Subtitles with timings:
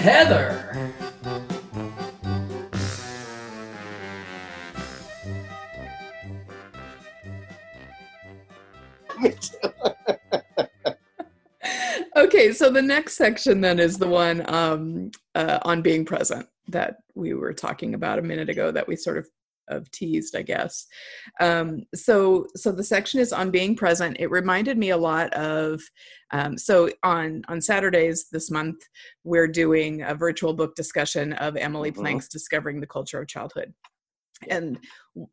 [0.00, 0.70] Heather.
[12.16, 17.02] okay, so the next section then is the one um, uh, on being present that
[17.14, 19.28] we were talking about a minute ago that we sort of
[19.70, 20.86] of teased i guess.
[21.40, 24.16] Um, so so the section is on being present.
[24.20, 25.80] It reminded me a lot of
[26.32, 28.80] um, so on on saturdays this month
[29.24, 31.96] we're doing a virtual book discussion of emily Mhm.
[32.00, 33.72] plank's discovering the culture of childhood.
[34.48, 34.78] And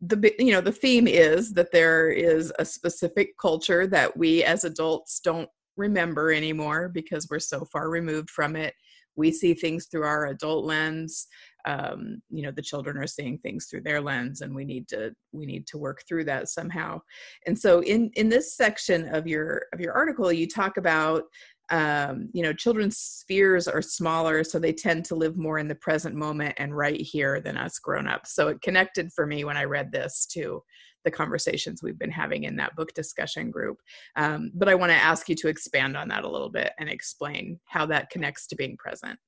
[0.02, 4.64] the you know the theme is that there is a specific culture that we as
[4.66, 8.74] adults don't remember anymore because we're so far removed from it.
[9.16, 11.28] We see things through our adult lens
[11.68, 15.14] um, you know the children are seeing things through their lens and we need to
[15.34, 17.02] we need to work through that somehow.
[17.46, 21.24] And so in in this section of your of your article you talk about
[21.70, 25.76] um, you know children's spheres are smaller so they tend to live more in the
[25.76, 29.66] present moment and right here than us grown-ups so it connected for me when i
[29.66, 30.64] read this to
[31.04, 33.78] the conversations we've been having in that book discussion group.
[34.16, 36.88] Um, but i want to ask you to expand on that a little bit and
[36.88, 39.20] explain how that connects to being present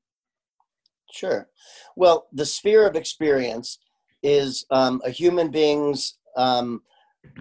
[1.11, 1.49] Sure.
[1.95, 3.79] Well, the sphere of experience
[4.23, 6.81] is um, a human being's um,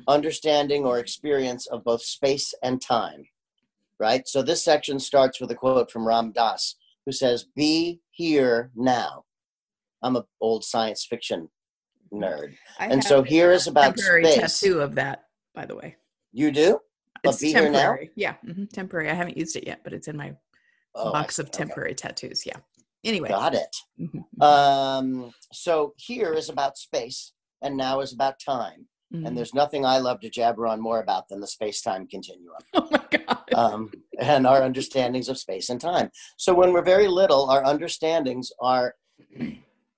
[0.06, 3.24] understanding or experience of both space and time,
[4.00, 4.26] right?
[4.26, 9.24] So this section starts with a quote from Ram Dass, who says, "Be here now."
[10.02, 11.48] I'm an old science fiction
[12.12, 14.60] nerd, I and so here is about temporary space.
[14.62, 15.24] tattoo of that
[15.54, 15.96] by the way
[16.32, 16.80] You do?
[17.22, 17.80] But it's be here now?
[17.80, 20.34] temporary yeah hmm temporary i haven't used it yet but it's in my
[20.94, 21.58] Oh, box of Okay.
[21.58, 22.56] temporary tattoos yeah
[23.04, 23.74] anyway Got it.
[24.40, 28.86] Um, so here is about space, and now is about time.
[29.12, 29.26] mhm.
[29.26, 32.54] And there's nothing I love to jabber on more about than the space time continuum
[32.74, 36.10] oh my god um, and our understandings of space and time.
[36.36, 38.94] So when we're very little, our understandings are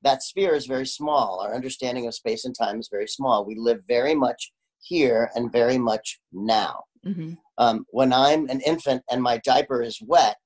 [0.03, 1.41] that sphere is very small.
[1.41, 3.44] Our understanding of space and time is very small.
[3.44, 6.84] We live very much here and very much now.
[7.05, 10.37] Mhm, Um, when I'm an infant and my diaper is wet,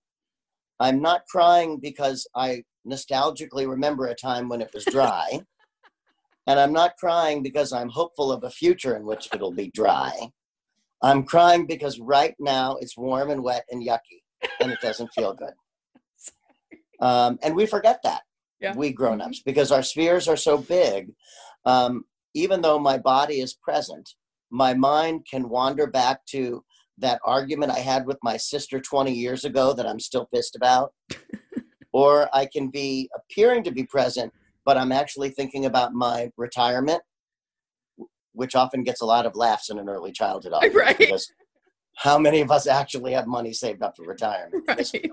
[0.81, 5.41] I'm not crying because I nostalgically remember a time when it was dry.
[6.47, 10.13] and I'm not crying because I'm hopeful of a future in which it'll be dry.
[11.03, 14.23] I'm crying because right now it's warm and wet and yucky
[14.61, 15.53] and it doesn't feel good.
[17.01, 18.23] Um, and we forget that,
[18.61, 18.75] Yeah.
[18.77, 21.13] we grown ups, because our spheres are so big.
[21.67, 24.11] Um, even though my body is present,
[24.49, 26.65] my mind can wander back to
[26.99, 30.93] that argument I had with my sister 20 years ago that I'm still pissed about.
[31.93, 34.33] or I can be appearing to be present,
[34.65, 37.03] but I'm actually thinking about my retirement,
[38.33, 40.75] which often gets a lot of laughs in an early childhood audience.
[40.85, 40.99] Right.
[40.99, 41.31] Because
[41.97, 44.65] how many of us actually have money saved up for retirement?
[44.67, 45.11] Right.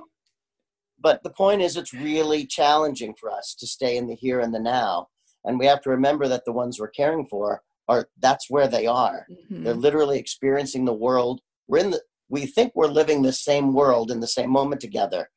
[0.99, 4.53] But the point is, it's really challenging for us to stay in the here and
[4.53, 5.07] the now.
[5.45, 8.85] And we have to remember that the ones we're caring for are that's where they
[8.87, 9.25] are.
[9.51, 9.63] mhm.
[9.63, 11.41] They're literally experiencing the world.
[11.71, 15.29] We're in the we think we're living the same world in the same moment together,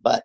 [0.00, 0.24] but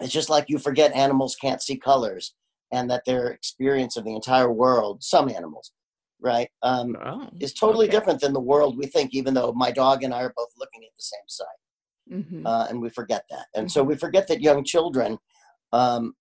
[0.00, 2.34] it's just like you forget animals can't see colors
[2.72, 5.72] and that their experience of the entire world, some animals,
[6.20, 7.96] right, um, Oh, is totally okay.
[7.96, 10.82] different than the world we think, even though my dog and I are both looking
[10.84, 11.62] at the same site
[12.12, 12.46] Mhm.
[12.46, 13.46] uh, and we forget that.
[13.54, 15.18] And so we forget that young children
[15.72, 16.14] um,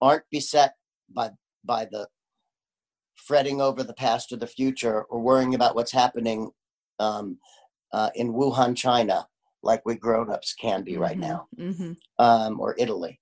[0.00, 0.74] aren't beset
[1.08, 1.30] by
[1.64, 2.08] by the
[3.14, 6.50] fretting over the past or the future or worrying about what's happening
[7.00, 7.38] um,
[7.92, 9.26] uh, in Wuhan, China,
[9.62, 11.96] like we grown-ups can be right Mhm, now, mhm.
[12.18, 13.20] um, or Italy.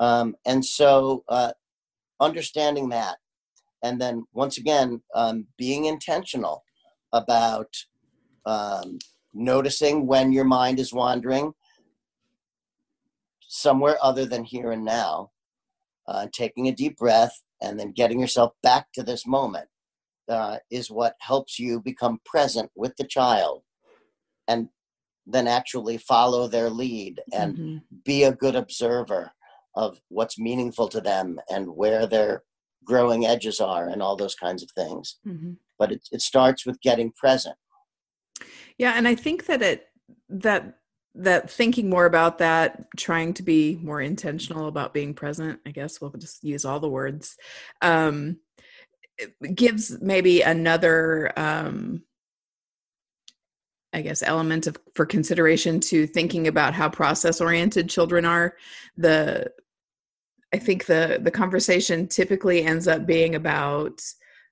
[0.00, 1.52] Um, and so uh,
[2.18, 3.18] understanding that,
[3.82, 6.64] and then once again, um, being intentional
[7.12, 7.72] about
[8.44, 8.98] um,
[9.32, 11.54] noticing when your mind is wandering
[13.46, 15.30] somewhere other than here and now,
[16.06, 19.68] uh, taking a deep breath, and then getting yourself back to this moment
[20.28, 23.62] uh, is what helps you become present with the child
[24.46, 24.68] and
[25.26, 27.82] then actually follow their lead and Mhm.
[28.04, 29.32] be a good observer
[29.74, 32.44] of what's meaningful to them and where their
[32.84, 35.18] growing edges are and all those kinds of things.
[35.26, 35.58] Mhm.
[35.78, 37.56] But it, it starts with getting present.
[38.78, 39.86] Yeah, and I think that it
[40.28, 40.78] that
[41.14, 46.00] that thinking more about that, trying to be more intentional about being present, I guess
[46.00, 47.36] we'll just use all the words,
[47.82, 48.38] um,
[49.54, 52.02] gives maybe another um,
[53.92, 58.54] I guess element of for consideration to thinking about how process oriented children are.
[58.96, 59.50] The
[60.52, 64.00] I think the the conversation typically ends up being about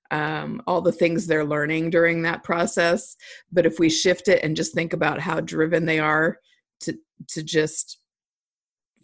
[0.09, 3.15] um, all the things they're learning during that process.
[3.51, 6.39] But if we shift it and just think about how driven they are
[6.81, 6.97] to
[7.29, 7.99] to just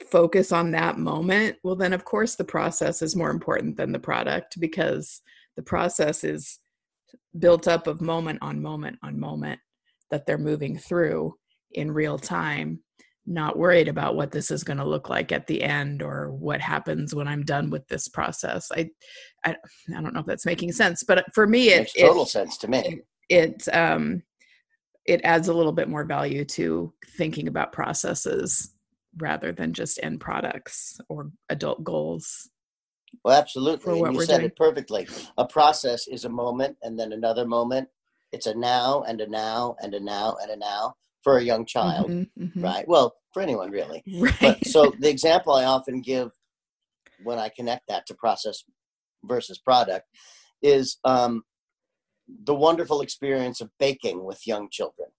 [0.10, 4.00] focus on that moment, well, then of course the process is more important than the
[4.00, 5.22] product because
[5.56, 6.60] the process is
[7.38, 9.60] built up of moment on moment on moment
[10.12, 11.34] that they're moving through
[11.72, 12.80] in real time
[13.26, 16.60] not worried about what this is going to look like at the end or what
[16.60, 18.90] happens when i'm done with this process i
[19.46, 19.52] i,
[19.96, 22.58] I don't know if that's making sense but for me it, Makes total it, sense
[22.58, 23.02] to me.
[23.30, 24.22] it um
[25.06, 28.74] it adds a little bit more value to thinking about processes
[29.18, 32.50] rather than just end products or adult goals
[33.24, 34.02] Well, absolutely.
[34.02, 34.48] And you said doing.
[34.48, 35.08] it perfectly.
[35.38, 37.88] A process is a moment and then another moment.
[38.32, 41.66] It's a now and a now and a now and a now for a young
[41.66, 42.64] child, Mhm, mhm.
[42.64, 42.88] right?
[42.88, 44.04] Well, for anyone really.
[44.20, 46.32] right But so the example I often give
[47.22, 48.64] when I connect that to process
[49.24, 50.08] versus product
[50.62, 51.44] is um,
[52.44, 55.10] the wonderful experience of baking with young children,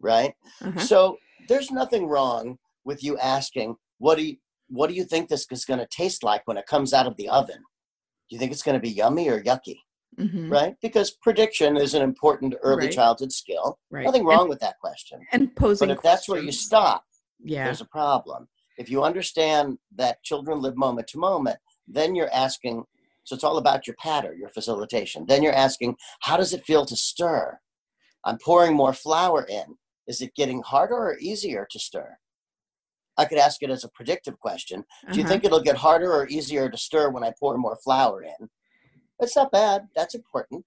[0.00, 0.34] right?
[0.60, 0.80] Uh-huh.
[0.80, 1.18] So
[1.48, 4.36] there's nothing wrong with you asking, what do you,
[4.68, 7.16] what do you think this is going to taste like when it comes out of
[7.16, 7.58] the oven?
[8.28, 9.78] Do you think it's going to be yummy or yucky,
[10.18, 10.74] Mhm, right?
[10.80, 12.94] Because prediction is an important early Right.
[12.94, 13.78] childhood skill.
[13.90, 15.20] right Nothing And- wrong with that question.
[15.32, 17.04] and, posing But if that's where you stop,
[17.40, 18.48] yeah there's a problem.
[18.78, 22.84] If you understand that children live moment to moment, then you're asking,
[23.24, 25.26] so it's all about your patter, your facilitation.
[25.26, 27.60] Then you're asking, how does it feel to stir?
[28.24, 29.76] I'm pouring more flour in.
[30.06, 32.18] Is it getting harder or easier to stir?
[33.16, 34.84] I could ask it as a predictive question.
[35.10, 35.32] Do you Uh-huh.
[35.32, 38.50] think it'll get harder or easier to stir when I pour more flour in?
[39.20, 39.88] It's not bad.
[39.94, 40.64] That's important.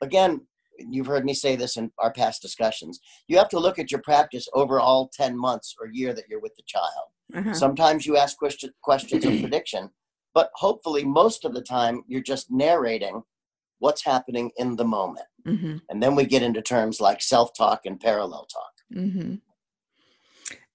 [0.00, 0.46] Again,
[0.78, 3.00] you've heard me say this in our past discussions.
[3.28, 6.40] You have to look at your practice over all 10 months or year that you're
[6.40, 7.08] with the child.
[7.34, 7.52] Uh-huh.
[7.54, 9.90] Sometimes you ask question, questions of prediction,
[10.34, 13.22] but hopefully, most of the time, you're just narrating
[13.80, 15.26] what's happening in the moment.
[15.44, 18.72] hmm And then we get into terms like self talk and parallel talk.
[18.92, 19.34] hmm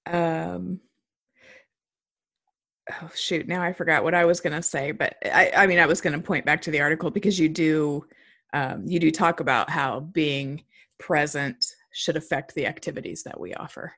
[0.06, 0.80] Um,
[2.92, 3.48] oh shoot!
[3.48, 6.02] Now I forgot what I was going to say, but I, I mean, I was
[6.02, 8.06] going to point back to the article because you do,
[8.54, 10.64] um, you do talk about how being
[11.00, 13.94] present should affect the activities that we offer,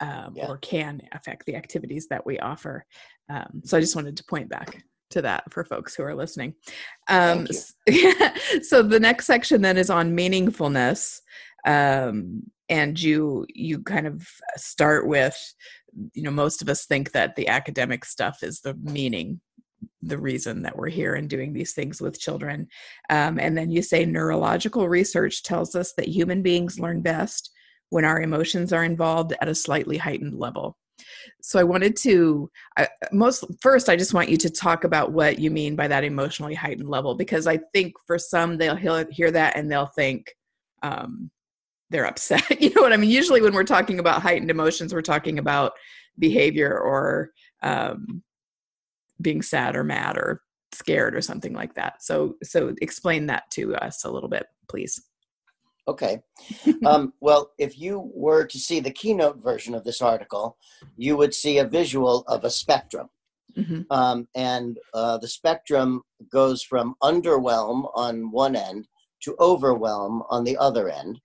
[0.00, 0.48] um, Yeah.
[0.48, 2.84] or can affect the activities that we offer.
[3.28, 6.54] Um, so I just wanted to point back to that for folks who are listening.
[7.08, 7.46] Um,
[8.62, 11.20] so the next section then is on meaningfulness
[11.66, 14.26] um, and you you kind of
[14.56, 15.36] start with
[16.14, 19.40] you know most of us think that the academic stuff is the meaning
[20.00, 22.68] the reason that we're here and doing these things with children.
[23.10, 27.50] Um, and then you say neurological research tells us that human beings learn best
[27.90, 30.76] when our emotions are involved at a slightly heightened level.
[31.42, 35.38] So i wanted to I, most first i just want you to talk about what
[35.38, 39.56] you mean by that emotionally heightened level because i think for some they'll hear, that
[39.56, 40.32] and they'll think
[40.82, 41.30] um,
[41.92, 45.02] they're upset you know what i mean usually when we're talking about heightened emotions we're
[45.02, 45.72] talking about
[46.18, 47.30] behavior or
[47.62, 48.22] um,
[49.20, 50.42] being sad or mad or
[50.74, 55.00] scared or something like that so so explain that to us a little bit please
[55.88, 56.20] Okay.
[56.86, 60.56] um, well, if you were to see the keynote version of this article,
[60.96, 63.08] you would see a visual of a spectrum.
[63.56, 63.84] Mhm.
[63.90, 68.86] Um, and uh, the spectrum goes from underwhelm on one end
[69.22, 71.20] to overwhelm on the other end.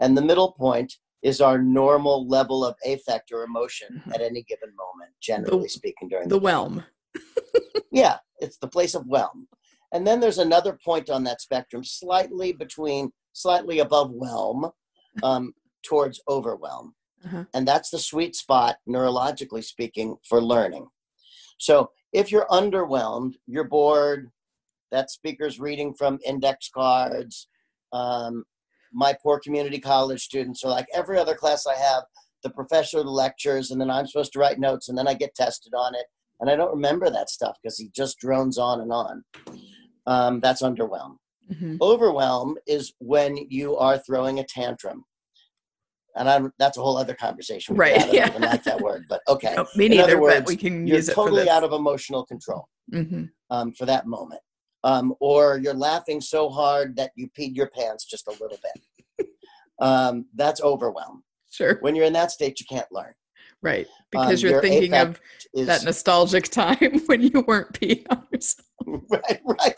[0.00, 4.14] And the middle point is our normal level of affect or emotion Mhm.
[4.14, 6.84] at any given moment, generally speaking, during the the whelm
[7.92, 9.48] yeah, it's the place of whelm.
[9.92, 14.70] And then there's another point on that spectrum, slightly between, slightly above whelm,
[15.22, 16.94] um, towards overwhelm.
[17.24, 17.44] Uh-huh.
[17.54, 20.88] And that's the sweet spot, neurologically speaking, for learning.
[21.58, 24.30] So if you're underwhelmed, you're bored,
[24.90, 27.48] that speaker's reading from index cards.
[27.92, 28.44] Um,
[28.94, 32.04] my poor community college students are like every other class I have,
[32.42, 35.74] the professor lectures, and then I'm supposed to write notes, and then I get tested
[35.74, 36.06] on it.
[36.40, 39.24] And I don't remember that stuff because he just drones on and on.
[40.06, 41.16] Um, that's underwhelm.
[41.52, 41.78] Mhm.
[41.80, 45.04] Overwhelm is when you are throwing a tantrum.
[46.16, 47.76] And I'm, that's a whole other conversation.
[47.76, 48.08] Right, have.
[48.10, 49.54] I don't even like that word, but okay.
[49.58, 51.72] Oh, me In neither, other but words, we can You're use it totally out of
[51.72, 53.30] emotional control Mhm.
[53.50, 54.40] um, for that moment.
[54.84, 58.58] Um, or you're laughing so hard that you peed your pants just a little
[59.18, 59.28] bit.
[59.80, 61.24] um, that's overwhelm.
[61.50, 61.78] Sure.
[61.80, 63.14] When you're in that state, you can't learn.
[63.62, 63.86] Right.
[63.86, 65.20] Um, Because you're your thinking of
[65.54, 68.68] Is, that nostalgic time when you weren't peeing on yourself.
[69.10, 69.74] right, right.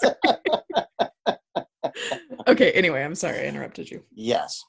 [2.48, 4.02] Okay, anyway, I'm sorry I interrupted you.
[4.14, 4.62] Yes.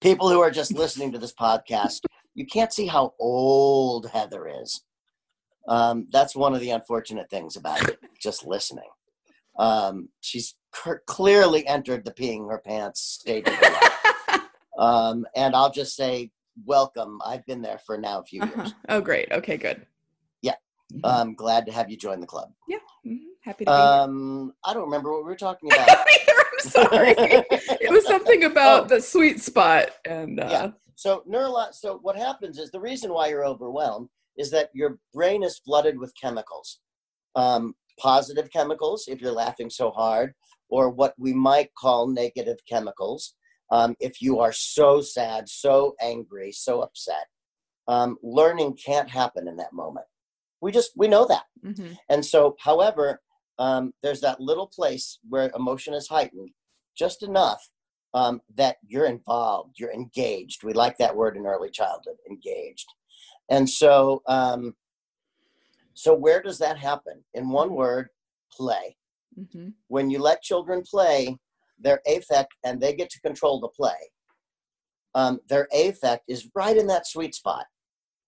[0.00, 2.00] People who are just listening to this podcast,
[2.34, 4.82] you can't see how old Heather is.
[5.68, 8.88] Um, that's one of the unfortunate things about it, just listening.
[9.58, 10.54] Um, she's
[11.06, 13.94] clearly entered the peeing her pants stage of her life.
[14.78, 16.30] Um, and I'll just say,
[16.64, 17.20] welcome.
[17.26, 18.52] I've been there for now a few Uh-huh.
[18.62, 18.74] years.
[18.88, 19.26] Oh, great.
[19.32, 19.84] Okay, good.
[20.40, 20.54] Yeah.
[20.94, 21.00] Mhm.
[21.02, 22.52] I'm glad to have you join the club.
[23.04, 23.18] Mhm.
[23.40, 23.84] Happy to be here.
[23.84, 25.88] Um, I don't remember what we were talking about.
[25.90, 27.14] I'm sorry.
[27.18, 28.86] it was something about Oh.
[28.86, 30.70] the sweet spot and uh, Yeah.
[30.94, 35.42] So neurolo- So what happens is the reason why you're overwhelmed is that your brain
[35.42, 36.78] is flooded with chemicals,
[37.34, 40.34] um, positive chemicals if you're laughing so hard,
[40.68, 43.34] or what we might call negative chemicals
[43.70, 47.26] um, if you are so sad, so angry, so upset.
[47.86, 50.06] Um, learning can't happen in that moment.
[50.60, 51.44] We just we know that.
[51.64, 51.96] mhm.
[52.08, 53.20] And so, however,
[53.58, 56.50] um, there's that little place where emotion is heightened
[56.96, 57.60] just enough
[58.14, 60.64] um, that you're involved, you're engaged.
[60.64, 62.86] We like that word in early childhood, engaged.
[63.48, 64.74] And so, um,
[65.98, 67.24] so where does that happen?
[67.34, 68.10] In one word,
[68.52, 68.96] play.
[69.36, 69.74] Mhm.
[69.88, 71.36] When you let children play,
[71.76, 74.12] their affect and they get to control the play.
[75.16, 77.66] Um, their affect is right in that sweet spot.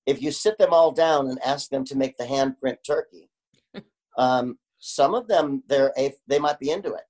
[0.05, 3.31] If you sit them all down and ask them to make the handprint turkey,
[4.19, 5.95] um, some of them their
[6.27, 7.05] they might be into it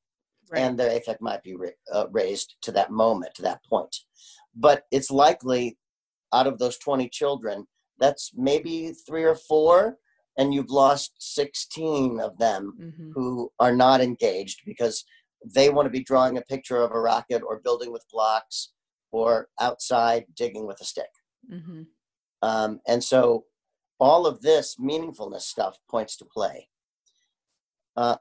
[0.50, 0.61] right.
[0.61, 1.57] and their affect might be
[1.90, 3.97] uh, raised to that moment, to that point.
[4.55, 5.79] But it's likely
[6.35, 7.67] out of those 20 children,
[7.99, 9.99] that's maybe three or four,
[10.38, 13.12] and you've lost 16 of them Mhm.
[13.14, 15.04] who are not engaged because
[15.44, 18.72] they want to be drawing a picture of a rocket or building with blocks
[19.10, 21.10] or outside digging with a stick.
[21.50, 21.87] Mhm.
[22.42, 23.46] Um, and so
[23.99, 26.68] all of this meaningfulness stuff points to play.
[27.96, 28.16] Uh,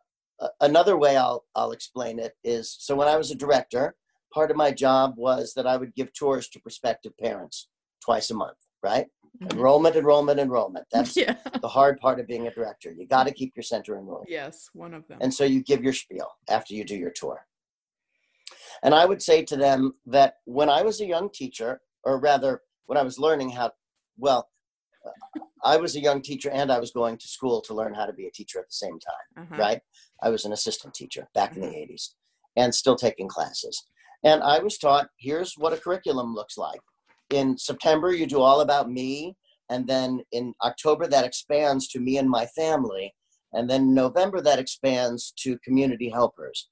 [0.62, 3.96] another way I'll, I'll explain it is so when I was a director,
[4.34, 7.68] part of my job was that I would give tours to prospective parents
[8.04, 9.08] twice a month, right?
[9.42, 9.52] Mhm.
[9.54, 10.86] Enrollment, enrollment, enrollment.
[10.92, 11.36] That's yeah.
[11.62, 12.92] the hard part of being a director.
[12.92, 14.26] You got to keep your center enrolled.
[14.30, 15.20] Yes, one of them.
[15.22, 17.46] And so you give your spiel after you do your tour.
[18.84, 22.62] And I would say to them that when I was a young teacher, or rather,
[22.86, 23.72] when I was learning how,
[24.18, 24.50] well,
[25.64, 28.14] I was a young teacher and I was going to school to learn how to
[28.14, 29.56] be a teacher at the same time, Uh-huh.
[29.62, 29.82] right?
[30.24, 32.14] I was an assistant teacher back in the 80s
[32.56, 33.86] and still taking classes.
[34.24, 36.82] And I was taught here's what a curriculum looks like.
[37.30, 39.36] In September, you do all about me.
[39.70, 43.14] And then in October, that expands to me and my family.
[43.54, 46.70] And then in November, that expands to community helpers.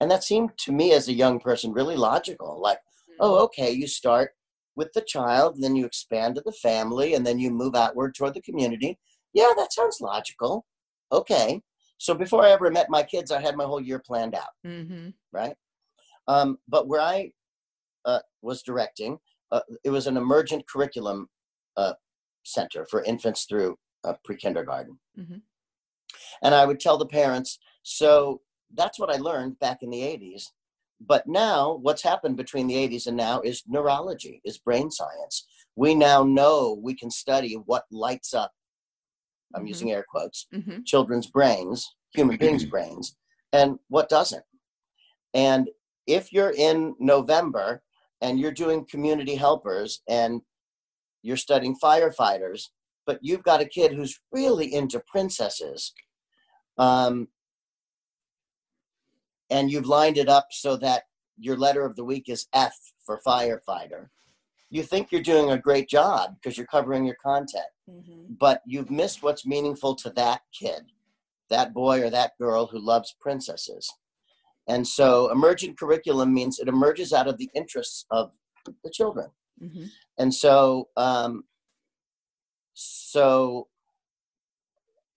[0.00, 2.60] And that seemed to me as a young person really logical.
[2.60, 2.78] Like,
[3.18, 4.30] oh, okay, you start
[4.76, 8.34] with the child, then you expand to the family, and then you move outward toward
[8.34, 8.98] the community.
[9.32, 10.64] Yeah, that sounds logical.
[11.10, 11.60] Okay.
[11.98, 15.14] So before I ever met my kids, I had my whole year planned out, Mhm.
[15.32, 15.56] right?
[16.28, 17.32] Um, but where I
[18.04, 19.18] uh, was directing,
[19.50, 21.28] uh, it was an emergent curriculum
[21.76, 21.94] uh,
[22.44, 24.98] center for infants through uh, pre kindergarten.
[25.16, 25.42] Mhm.
[26.42, 28.42] And I would tell the parents, so
[28.74, 30.52] that's what I learned back in the 80s.
[31.00, 35.46] But now, what's happened between the 80s and now is neurology, is brain science.
[35.76, 38.52] We now know we can study what lights up,
[39.54, 39.68] I'm Mhm.
[39.68, 40.84] using air quotes, Mhm.
[40.84, 43.16] children's brains, human beings' brains,
[43.52, 44.44] and what doesn't.
[45.32, 45.70] And
[46.06, 47.82] if you're in November
[48.20, 50.40] and you're doing community helpers and
[51.22, 52.64] you're studying firefighters,
[53.06, 55.92] but you've got a kid who's really into princesses,
[56.78, 57.28] um,
[59.50, 61.04] and you've lined it up so that
[61.38, 64.08] your letter of the week is F for firefighter,
[64.70, 67.64] you think you're doing a great job because you're covering your content.
[67.90, 68.34] Mm-hmm.
[68.38, 70.92] but you've missed what's meaningful to that kid,
[71.48, 73.90] that boy or that girl who loves princesses.
[74.68, 78.30] And so emergent curriculum means it emerges out of the interests of
[78.84, 79.30] the children.
[79.62, 79.86] Mm-hmm.
[80.18, 81.44] And so, um,
[82.74, 83.68] so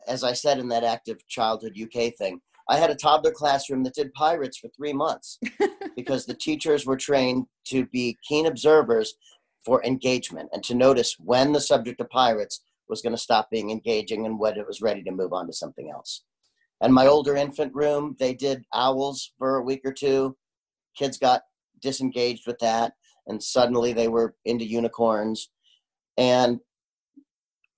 [0.08, 3.96] as I said in that active childhood UK thing, I had a toddler classroom that
[3.96, 5.39] did pirates for three months
[5.96, 9.15] because the teachers were trained to be keen observers
[9.65, 13.72] for engagement and to notice when the subject of pirates was going to stop being
[13.72, 16.24] engaging and when it was ready to move on to something else.
[16.81, 20.35] And my older infant room, they did owls for a week or two.
[20.95, 21.43] Kids got
[21.81, 22.93] disengaged with that,
[23.27, 25.50] and suddenly they were into unicorns.
[26.17, 26.59] And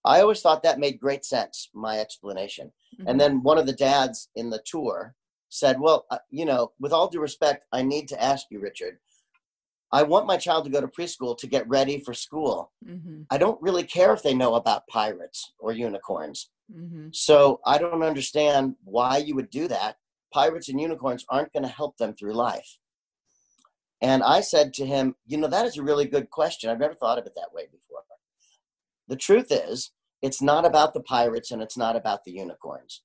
[0.06, 2.72] I always thought that made great sense, my explanation.
[2.96, 3.08] Mm-hmm.
[3.10, 5.16] And then one of the dads in the tour
[5.50, 8.98] said, Well, uh, you know, with all due respect, I need to ask you, Richard,
[9.92, 12.72] I want my child to go to preschool to get ready for school.
[12.86, 13.24] Mm-hmm.
[13.30, 16.50] I don't really care if they know about pirates or unicorns.
[16.76, 17.08] Mm-hmm.
[17.12, 19.98] So I don't understand why you would do that.
[20.34, 22.80] Pirates and unicorns aren't going to help them through life.
[24.02, 26.70] And I said to him, You know, that is a really good question.
[26.70, 27.94] I've never thought of it that way before.
[29.08, 33.04] The truth is, it's not about the pirates and it's not about the unicorns.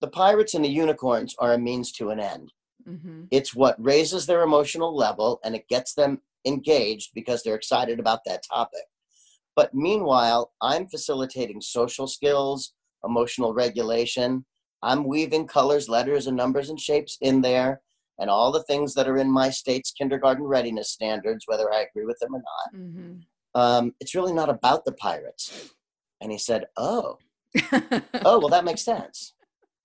[0.00, 2.52] The pirates and the unicorns are a means to an end.
[2.88, 3.24] Mm-hmm.
[3.30, 8.20] It's what raises their emotional level and it gets them engaged because they're excited about
[8.24, 8.84] that topic.
[9.56, 12.72] But meanwhile, I'm facilitating social skills,
[13.04, 14.44] emotional regulation.
[14.82, 17.82] I'm weaving colors, letters, and numbers and shapes in there,
[18.18, 22.04] and all the things that are in my state's kindergarten readiness standards, whether I agree
[22.06, 22.80] with them or not.
[22.80, 23.12] Mm-hmm.
[23.60, 25.74] Um, it's really not about the pirates.
[26.20, 27.18] And he said, Oh,
[27.72, 29.34] oh, well, that makes sense.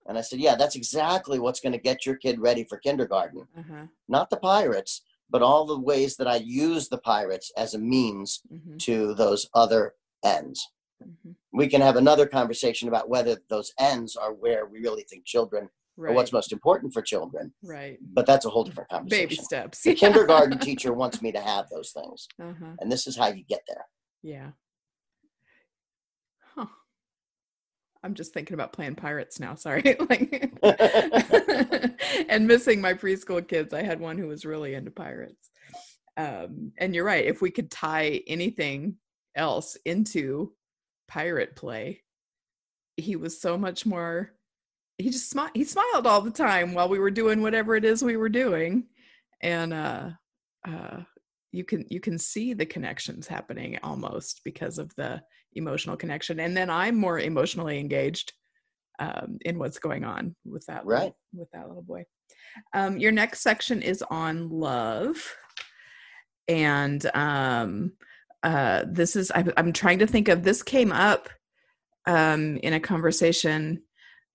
[0.08, 3.48] And I said, Yeah, that's exactly what's going to get your kid ready for kindergarten.
[3.58, 3.86] uh-huh.
[4.08, 8.42] Not the pirates, but all the ways that I use the pirates as a means
[8.54, 8.78] Mm-hmm.
[8.78, 10.68] to those other ends.
[11.06, 11.32] Mm-hmm.
[11.54, 15.70] We can have another conversation about whether those ends are where we really think children
[15.98, 16.12] Right.
[16.12, 17.98] or what's most important for children, right.
[18.14, 19.30] but that's a whole different conversation.
[19.30, 19.82] Baby steps.
[19.82, 22.74] The kindergarten teacher wants me to have those things, Uh-huh.
[22.82, 23.86] and this is how you get there.
[24.22, 24.50] Yeah.
[26.54, 26.66] Huh.
[28.04, 29.56] I'm just thinking about playing pirates now.
[29.56, 29.96] Sorry.
[30.10, 30.52] like
[32.30, 33.74] and missing my preschool kids.
[33.74, 35.50] I had one who was really into pirates.
[36.18, 37.26] Um, and you're right.
[37.26, 38.96] If we could tie anything
[39.36, 40.52] else into
[41.08, 42.02] pirate play,
[42.98, 44.32] he was so much more.
[44.98, 45.52] He just smiled.
[45.54, 48.88] He smiled all the time while we were doing whatever it is we were doing,
[49.42, 50.10] and uh,
[50.68, 51.02] uh,
[51.56, 55.22] you can you can see the connections happening almost because of the
[55.54, 58.34] emotional connection and then i'm more emotionally engaged
[59.00, 60.98] um, in what's going on with that Right.
[61.00, 62.04] little, with that little boy
[62.74, 65.18] um, your next section is on love
[66.48, 67.94] and um,
[68.46, 71.30] uh, this is I, i'm trying to think of this came up
[72.06, 73.82] um, in a conversation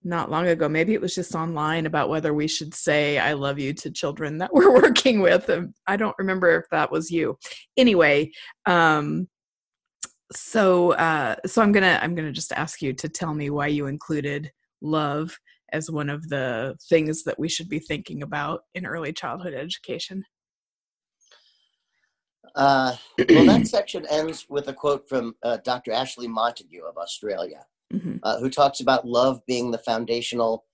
[0.02, 0.66] not long ago.
[0.66, 4.38] Maybe it was just online about whether we should say i love you to children
[4.38, 5.48] that we're working with.
[5.48, 7.38] Um, i don't remember if that was you.
[7.76, 8.30] Anyway
[8.66, 9.28] um
[10.32, 13.86] so uh so i'm gonna i'm gonna just ask you to tell me why you
[13.86, 15.36] included love
[15.72, 20.24] as one of the things that we should be thinking about in early childhood education
[22.54, 22.96] Uh,
[23.30, 25.92] well, that section ends with a quote from uh, Dr.
[25.92, 30.64] Ashley Montagu of Australia, hmm uh, who talks about love being the foundational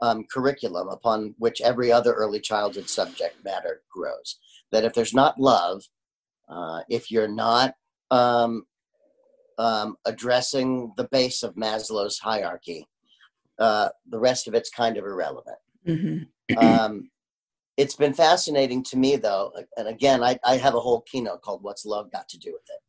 [0.00, 4.38] um, curriculum upon which every other early childhood subject matter grows.
[4.72, 5.84] That if there's not love,
[6.48, 7.74] uh, if you're not
[8.10, 8.66] um,
[9.58, 12.86] um, addressing the base of Maslow's hierarchy,
[13.58, 15.58] uh, the rest of it's kind of irrelevant.
[15.86, 16.18] hmm
[16.58, 17.10] um,
[17.76, 21.62] it's been fascinating to me though and again I, I have a whole keynote called
[21.62, 22.80] what's love got to do with it?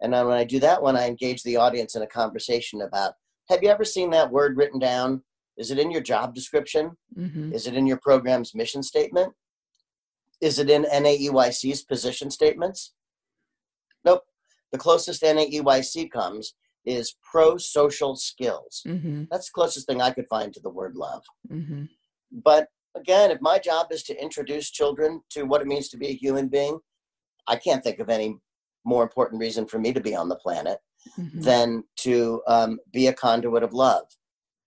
[0.00, 3.14] And then when i do that one i engage the audience in a conversation about
[3.48, 5.22] have you ever seen that word written down?
[5.58, 6.96] Is it in your job description?
[7.14, 9.32] Hmm is it in your program's mission statement?
[10.40, 12.94] Is it in naeyc's position statements?
[14.04, 14.22] Nope.
[14.72, 18.82] The closest naeyc comes is pro-social skills.
[18.84, 21.22] Hmm that's the closest thing i could find to the word love.
[21.48, 21.84] Hmm
[22.30, 26.08] but again, if my job is to introduce children to what it means to be
[26.08, 26.78] a human being,
[27.46, 28.38] I can't think of any
[28.84, 30.78] more important reason for me to be on the planet
[31.16, 34.04] hmm than to um, be a conduit of love,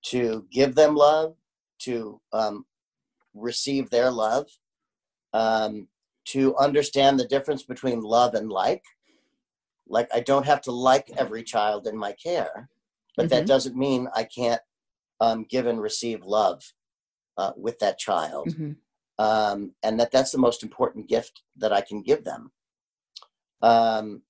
[0.04, 1.36] to give them love,
[1.80, 2.66] to um,
[3.34, 4.48] receive their love,
[5.34, 5.88] um,
[6.26, 8.84] to understand the difference between love and like.
[9.88, 12.70] Like, I don't have to like every child in my care,
[13.16, 13.48] but that Mhm.
[13.48, 14.62] doesn't mean I can't
[15.22, 16.74] um, give and receive love
[17.38, 18.72] uh, with that child hmm
[19.18, 22.52] um, and that that's the most important gift that I can give them.
[23.62, 24.24] Um,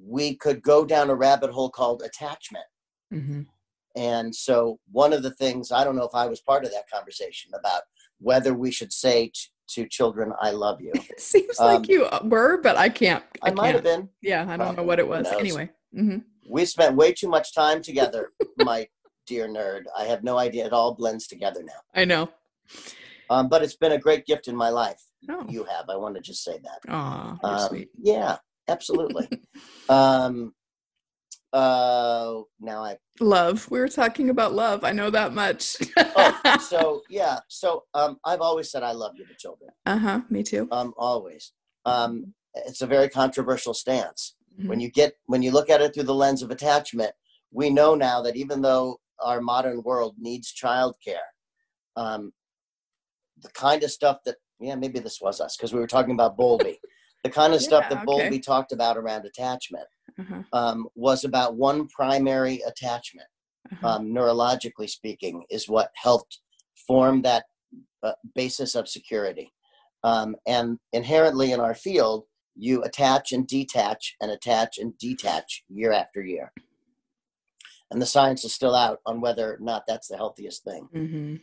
[0.00, 2.64] we could go down a rabbit hole called attachment.
[3.12, 3.42] hmm
[3.96, 6.90] And so, one of the things I don't know if I was part of that
[6.92, 7.82] conversation about
[8.18, 9.32] whether we should say t-
[9.74, 13.24] to children, "I love you." It seems Um, like you were, but I can't.
[13.42, 14.06] I, might have can't.
[14.06, 14.08] been.
[14.22, 15.26] Yeah, I don't know what it was.
[15.28, 15.70] Anyway.
[15.94, 18.88] hmm We spent way too much time together, my
[19.28, 19.82] dear nerd.
[19.96, 20.66] I have no idea.
[20.66, 21.80] It all blends together now.
[21.94, 22.30] I know.
[23.30, 25.02] Um, but it's been a great gift in my life.
[25.30, 25.44] Oh.
[25.48, 25.88] You have.
[25.90, 26.90] I want to just say that.
[26.92, 27.90] Aw, Um, sweet.
[28.00, 28.36] yeah,
[28.68, 29.28] absolutely.
[29.90, 30.54] um,
[31.52, 33.68] uh, now I Love.
[33.70, 34.84] We were talking about love.
[34.84, 35.76] I know that much.
[35.96, 39.70] oh, so yeah, so um, I've always said I love you to children.
[39.86, 40.20] uh huh.
[40.30, 40.68] Me too.
[40.70, 41.52] Um, always.
[41.84, 44.34] Um, it's a very controversial stance.
[44.66, 47.12] When you get when you look at it through the lens of attachment,
[47.52, 51.28] we know now that even though our modern world needs childcare,
[51.96, 52.32] um,
[53.42, 56.36] the kind of stuff that yeah maybe this was us because we were talking about
[56.36, 56.78] Bowlby,
[57.24, 58.04] the kind of stuff that okay.
[58.06, 59.86] Bowlby talked about around attachment
[60.18, 60.42] Uh-huh.
[60.52, 63.28] um, was about one primary attachment
[63.72, 63.88] Uh-huh.
[63.88, 66.40] um, neurologically speaking, is what helped
[66.86, 67.44] form that
[68.02, 69.52] uh, basis of security.
[70.04, 75.92] Um, and inherently in our field, you attach and detach and attach and detach year
[75.92, 76.52] after year.
[77.90, 80.88] And the science is still out on whether or not that's the healthiest thing.
[80.92, 81.36] hmm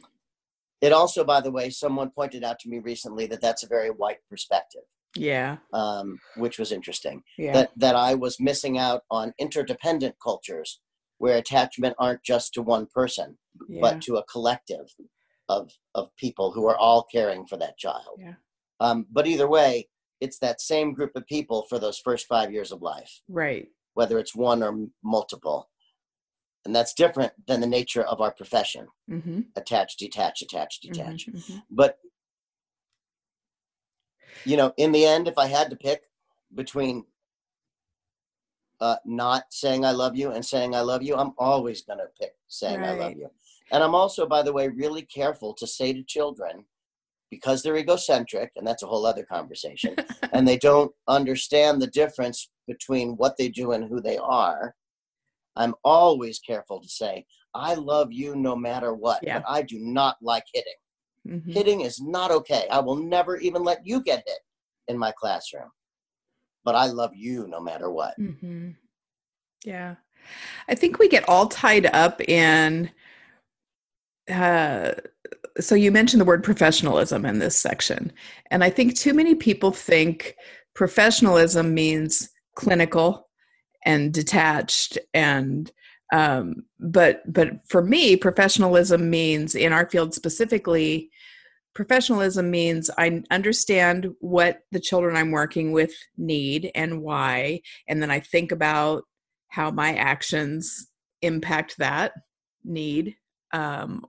[0.82, 3.90] It also, by the way, someone pointed out to me recently that that's a very
[3.90, 4.84] white perspective,
[5.16, 5.58] Yeah.
[5.74, 7.24] um, which was interesting.
[7.38, 7.54] Yeah.
[7.54, 10.82] That that I was missing out on interdependent cultures
[11.18, 13.38] where attachment aren't just to one person,
[13.70, 13.82] yeah.
[13.82, 14.88] but to a collective
[15.50, 18.20] of of people who are all caring for that child.
[18.20, 18.36] Yeah.
[18.80, 19.88] Um, but either way,
[20.20, 23.68] it's that same group of people for those first five years of life, right.
[23.94, 25.70] whether it's one or m- multiple.
[26.66, 29.42] And that's different than the nature of our profession Mm-hmm.
[29.56, 31.28] attach, detach, attach, detach.
[31.28, 32.00] hmm But,
[34.44, 36.02] you know, in the end, if I had to pick
[36.56, 37.06] between
[38.82, 42.08] uh, not saying I love you and saying I love you, I'm always going to
[42.20, 43.30] pick saying I love you.
[43.72, 46.66] And I'm also, by the way, really careful to say to children,
[47.30, 49.96] because they're egocentric, and that's a whole other conversation,
[50.34, 54.76] and they don't understand the difference between what they do and who they are.
[55.56, 59.40] I'm always careful to say, I love you no matter what, Yeah.
[59.40, 60.74] but I do not like hitting.
[61.26, 62.68] hmm Hitting is not okay.
[62.70, 64.40] I will never even let you get hit
[64.88, 65.70] in my classroom.
[66.64, 68.16] But I love you no matter what.
[68.18, 68.72] hmm
[69.64, 69.96] Yeah.
[70.68, 72.90] I think we get all tied up in.
[74.30, 74.94] Uh,
[75.60, 78.12] so you mentioned the word professionalism in this section.
[78.52, 80.36] And I think too many people think
[80.74, 83.25] professionalism means clinical
[83.86, 85.72] and detached and
[86.14, 91.10] um, but but for me professionalism means in our field specifically
[91.74, 98.12] professionalism means i understand what the children i'm working with need and why and then
[98.12, 99.04] i think about
[99.50, 100.88] how my actions
[101.22, 102.14] impact that
[102.64, 103.16] need
[103.52, 104.06] um,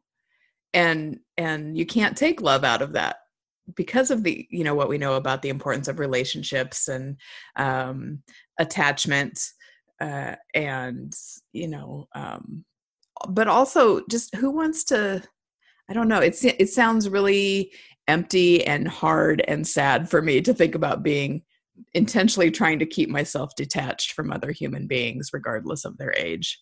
[0.74, 3.16] and and you can't take love out of that
[3.74, 7.16] because of the you know what we know about the importance of relationships and
[7.56, 8.22] um,
[8.58, 9.40] attachment
[10.00, 11.14] uh, and
[11.52, 12.64] you know um,
[13.28, 15.22] but also just who wants to
[15.88, 17.72] i don't know it's it sounds really
[18.08, 21.42] empty and hard and sad for me to think about being
[21.94, 26.60] intentionally trying to keep myself detached from other human beings regardless of their age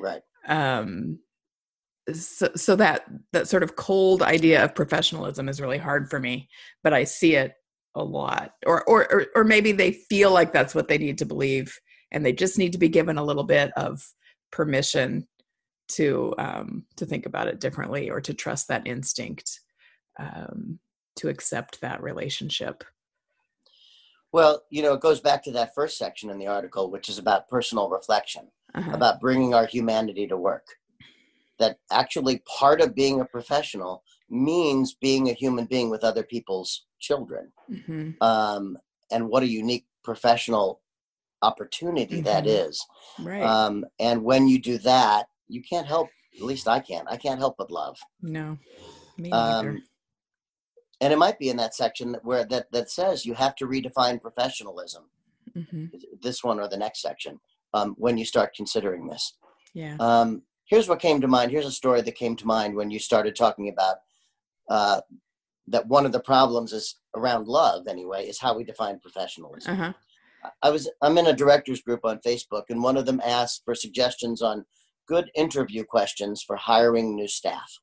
[0.00, 0.22] Right.
[0.46, 1.18] um
[2.12, 6.48] so, so that that sort of cold idea of professionalism is really hard for me
[6.82, 7.54] but i see it
[7.94, 11.26] a lot or or or, or maybe they feel like that's what they need to
[11.26, 11.76] believe
[12.12, 14.06] and they just need to be given a little bit of
[14.50, 15.26] permission
[15.88, 19.60] to um to think about it differently or to trust that instinct
[20.18, 20.78] um
[21.16, 22.84] to accept that relationship
[24.32, 27.18] Well, you know, it goes back to that first section in the article, which is
[27.18, 28.92] about personal reflection, uh-huh.
[28.92, 30.66] about bringing our humanity to work.
[31.58, 36.86] That actually part of being a professional means being a human being with other people's
[37.00, 37.52] children.
[37.68, 38.78] hmm Um,
[39.10, 40.82] and what a unique professional
[41.42, 42.48] opportunity that Mhm.
[42.68, 42.86] is.
[43.18, 47.16] right Um, and when you do that, you can't help, at least I can't, I
[47.16, 47.98] can't help but love.
[48.22, 48.58] no
[49.16, 49.82] me neither Um,
[51.00, 53.66] and it might be in that section that- where that, that says you have to
[53.66, 55.10] redefine professionalism.
[55.54, 55.86] hmm
[56.20, 57.40] this one or the next section
[57.72, 59.34] um, when you start considering this.
[59.72, 61.50] yeah Um, here's what came to mind.
[61.50, 63.96] Here's a story that came to mind when you started talking about
[64.68, 65.00] uh,
[65.68, 69.72] that one of the problems is around love, anyway, is how we define professionalism.
[69.72, 69.92] uh-huh
[70.62, 73.74] I was I'm in a directors group on Facebook, and one of them asked for
[73.74, 74.64] suggestions on
[75.06, 77.78] good interview questions for hiring new staff.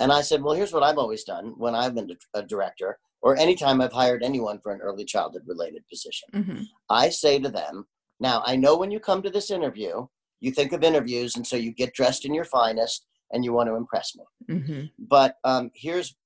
[0.00, 3.36] And I said, well, here's what I've always done when I've been a director, or
[3.36, 6.28] anytime I've hired anyone for an early childhood related position.
[6.34, 6.66] Mhm.
[6.88, 7.86] I say to them,
[8.18, 10.06] now I know when you come to this interview,
[10.40, 13.68] you think of interviews, and so you get dressed in your finest and you want
[13.68, 14.24] to impress me.
[14.48, 14.90] Mhm.
[14.98, 16.16] But um, here's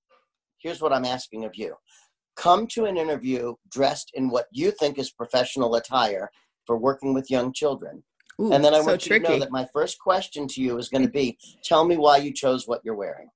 [0.59, 1.77] here's what I'm asking of you:
[2.37, 6.31] come to an interview dressed in what you think is professional attire
[6.67, 8.03] for working with young children,
[8.41, 9.25] Ooh, and then I so want you tricky.
[9.25, 12.17] to know that my first question to you is going to be: tell me why
[12.19, 13.29] you chose what you're wearing.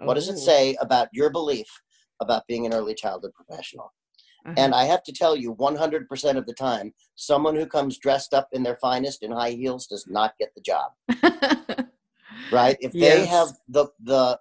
[0.00, 1.66] What does it Oh, say about your belief
[2.20, 3.92] about being an early childhood professional?
[4.44, 4.54] uh-huh.
[4.56, 8.48] And I have to tell you, 100% of the time, someone who comes dressed up
[8.52, 10.92] in their finest in high heels does not get the job,
[12.52, 12.76] right?
[12.80, 14.38] If they have the the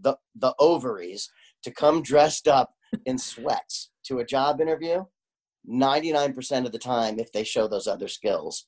[0.00, 1.30] the the ovaries
[1.62, 2.74] to come dressed up
[3.06, 5.04] in sweats to a job interview,
[5.68, 8.66] 99% of the time, if they show those other skills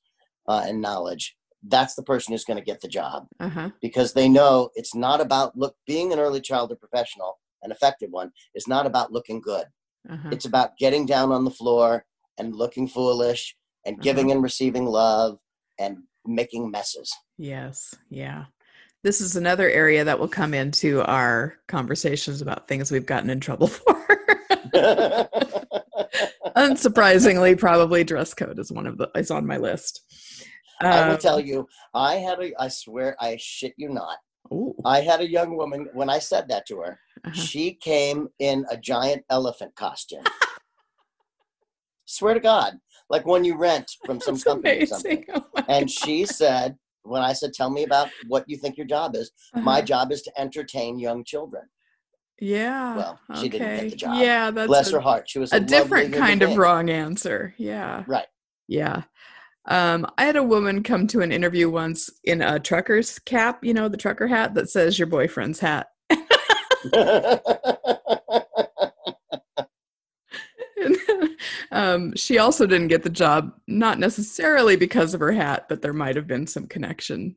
[0.48, 3.70] uh, and knowledge, that's the person who's going to get the job uh-huh.
[3.80, 8.30] because they know it's not about look being an early childhood professional, an effective one,
[8.54, 9.64] is not about looking good.
[10.08, 10.28] Uh-huh.
[10.30, 12.04] It's about getting down on the floor
[12.38, 13.56] and looking foolish
[13.86, 14.02] and Uh-huh.
[14.02, 15.38] giving and receiving love
[15.78, 17.12] and making messes.
[17.38, 17.94] Yes.
[18.10, 18.44] Yeah.
[19.04, 23.38] This is another area that will come into our conversations about things we've gotten in
[23.38, 24.06] trouble for.
[26.56, 30.00] Unsurprisingly, probably dress code is one of the is on my list.
[30.80, 34.16] I will Um, tell you, I had a, I swear, I shit you not.
[34.50, 37.34] ooh, I had a young woman, when I said that to her, uh-huh.
[37.34, 40.24] she came in a giant elephant costume.
[42.06, 42.78] swear to God,
[43.10, 45.24] like one you rent from some That's company or something.
[45.34, 45.90] Oh And God.
[45.90, 49.78] she said, when I said, tell me about what you think your job is, my
[49.78, 49.82] Uh-huh.
[49.86, 51.64] job is to entertain young children.
[52.40, 52.96] yeah.
[52.96, 53.88] well, she didn't get okay.
[53.90, 54.16] the job.
[54.18, 55.28] Yeah, that's Bless a, her heart.
[55.28, 57.54] She was a, a different kind of wrong answer.
[57.58, 58.02] Yeah.
[58.06, 58.26] Right.
[58.66, 59.02] Yeah.
[59.66, 63.72] Um, I had a woman come to an interview once in a trucker's cap, you
[63.72, 65.86] know, the trucker hat that says your boyfriend's hat.
[70.76, 70.96] And,
[71.72, 75.92] um, she also didn't get the job, not necessarily because of her hat, but there
[75.92, 77.36] might have been some connection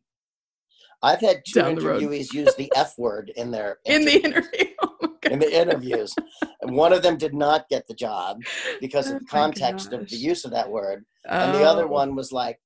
[1.03, 4.65] I've had two the interviewees use the F word in their in the interview-.
[4.83, 6.15] Oh in the interviews.
[6.61, 8.37] and one of them did not get the job
[8.79, 11.05] because Oh of the my context of the use of that word.
[11.27, 12.59] And the other one was like, "Uh,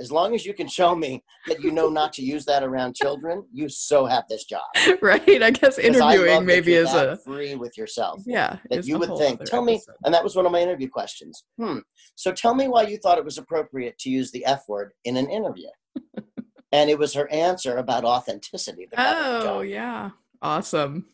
[0.00, 2.94] as long as you can show me that you know not to use that around
[2.94, 4.62] children, you so have this job.
[5.02, 5.42] right.
[5.42, 8.22] I guess interviewing that maybe is a free with yourself.
[8.26, 8.58] yeah.
[8.70, 11.44] That you would think, tell me, and that was one of my interview questions.
[11.58, 11.78] Hmm.
[12.14, 15.16] So tell me why you thought it was appropriate to use the F word in
[15.16, 15.68] an interview.
[16.72, 18.86] and it was her answer about authenticity.
[18.90, 20.10] that got her the Oh yeah,
[20.42, 21.06] awesome.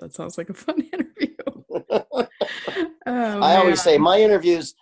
[0.00, 1.34] That sounds like a fun interview.
[3.10, 4.74] Oh, I always say my interviews,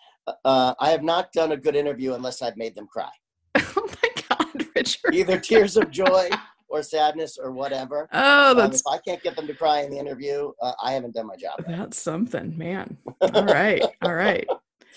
[0.44, 3.10] uh, I have not done a good interview unless I've made them cry.
[3.56, 5.14] oh my God, Richard.
[5.14, 6.28] Either tears of joy
[6.68, 8.08] or sadness or whatever.
[8.12, 10.92] Oh, Um, that's if I can't get them to cry in the interview, uh, I
[10.92, 11.54] haven't done my job.
[11.66, 11.76] right.
[11.78, 12.96] that's something, man.
[13.34, 14.46] All right, all right.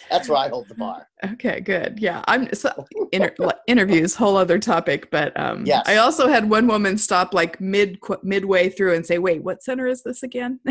[0.10, 1.08] That's where I hold the bar.
[1.34, 2.00] Okay, good.
[2.00, 3.36] Yeah, I'm so, inter,
[3.68, 5.12] interviews, whole other topic.
[5.12, 5.84] But um, Yes.
[5.88, 9.88] I also had one woman stop like mid midway through and say, "Wait, what center
[9.88, 10.62] is this again?"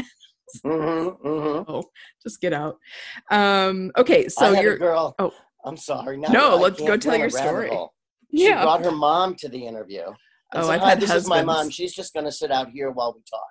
[0.62, 1.84] Hmm hmm oh,
[2.22, 2.78] just get out.
[3.30, 5.14] Um, okay, I so you're a girl.
[5.18, 5.32] oh.
[5.64, 6.16] I'm sorry.
[6.16, 7.70] Now No, I let's go tell your story.
[8.34, 8.62] She yeah.
[8.62, 10.04] brought her mom to the interview.
[10.52, 11.68] And Oh, said, I've Hi, had this is my mom.
[11.70, 13.48] She's just going to sit out here while we talk.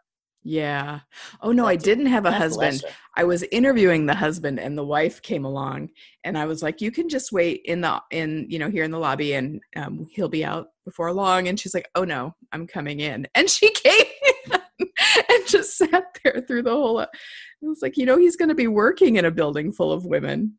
[0.50, 1.02] Yeah.
[1.42, 2.82] Oh no, I That's didn't have a husband.
[3.18, 5.90] I was interviewing the husband and the wife came along
[6.24, 8.92] and I was like, you can just wait in the in, you know, here in
[8.92, 11.50] the lobby and um, he'll be out before long.
[11.50, 13.28] And she's like, oh no, I'm coming in.
[13.36, 14.06] And she came
[14.80, 14.88] in
[15.30, 17.08] and just sat there through the whole I
[17.62, 20.58] was like, you know, he's gonna be working in a building full of women.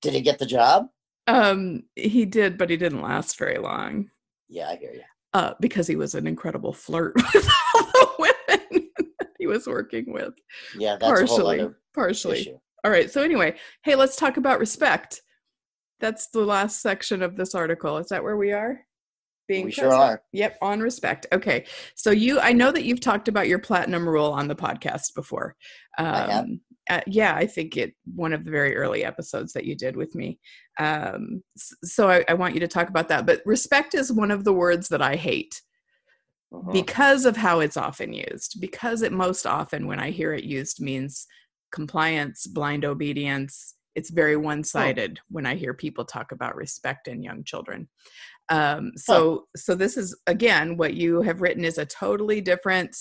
[0.00, 0.86] Did he get the job?
[1.26, 4.08] Um, he did, but he didn't last very long.
[4.48, 5.02] Yeah, I hear you.
[5.34, 8.88] Uh, because he was an incredible flirt with all the women
[9.18, 10.34] that he was working with.
[10.76, 11.60] Yeah, that's partially.
[11.60, 12.40] other Partially.
[12.40, 12.58] issue.
[12.84, 13.10] All right.
[13.10, 15.22] So anyway, hey, let's talk about respect.
[16.00, 17.96] That's the last section of this article.
[17.98, 18.80] Is that where we are?
[19.46, 20.22] Being We sure are.
[20.32, 21.26] Yep, on respect.
[21.32, 21.66] Okay.
[21.94, 25.54] So you I know that you've talked about your platinum rule on the podcast before.
[25.98, 26.46] Um I have.
[26.90, 30.14] uh, yeah, I think it one of the very early episodes that you did with
[30.14, 30.38] me.
[30.78, 33.26] Um so I, I want you to talk about that.
[33.26, 35.60] But respect is one of the words that I hate
[36.62, 36.72] Mhm.
[36.72, 40.80] because of how it's often used because it most often when i hear it used
[40.80, 41.26] means
[41.72, 43.74] compliance blind obedience.
[43.96, 47.88] It's very one-sided when i hear people talk about respect in young children.
[48.48, 52.96] Um, so so this is again what you have written is a totally different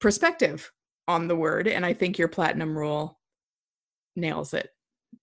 [0.00, 0.70] perspective
[1.08, 3.18] on the word and i think your platinum rule
[4.16, 4.68] nails it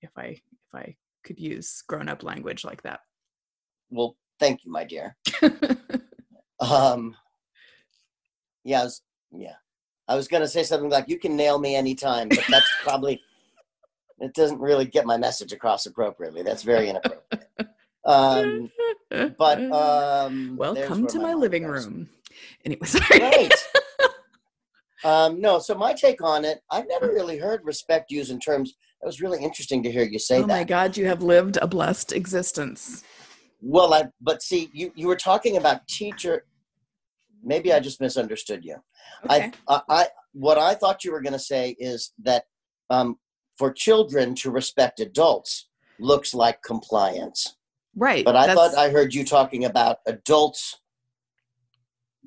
[0.02, 3.00] if i if i could use grown-up language like that.
[3.92, 5.18] Well, thank you, my dear.
[6.62, 7.16] Um,
[8.64, 9.56] yeah, I was- yeah.
[10.08, 13.22] I was going to say something like, you can nail me anytime, but that's probably,
[14.20, 16.44] it doesn't really get my message across appropriately.
[16.44, 17.48] That's very inappropriate.
[18.06, 18.70] Um,
[19.38, 21.86] but um, welcome to my my living goes.
[21.86, 22.10] room.
[22.66, 23.20] Anyway, sorry.
[23.22, 23.54] Right.
[25.04, 28.74] um, no, so my take on it, I've never really heard respect used in terms.
[29.02, 30.48] It was really interesting to hear you say oh that.
[30.48, 33.04] my God, you have lived a blessed existence.
[33.62, 36.44] Well, I but see, you you were talking about teacher.
[37.44, 38.76] Maybe I just misunderstood you.
[39.26, 39.52] Okay.
[39.68, 42.44] I, I, what I thought you were going to say is that
[42.90, 43.18] um,
[43.58, 45.68] for children to respect adults
[46.00, 47.58] looks like compliance.
[47.96, 48.26] right.
[48.26, 50.80] But I that's- thought I heard you talking about adults